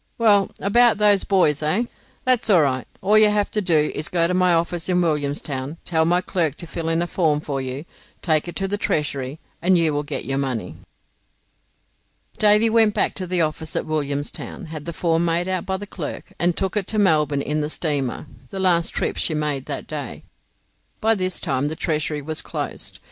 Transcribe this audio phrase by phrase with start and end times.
[0.17, 1.83] Well, about those buoys, eh?
[2.25, 2.87] That's all right.
[3.01, 6.55] All you have to do is go to my office in Williamstown, tell my clerk
[6.55, 7.85] to fill in a form for you,
[8.23, 10.77] take it to the Treasury, and you will get your money."
[12.39, 15.85] Davy went back to the office at Williamstown, had the form made out by the
[15.85, 19.85] clerk, and took it to Melbourne in the steamer, the last trip she made that
[19.85, 20.23] day.
[20.99, 22.97] By this time the Treasury was closed.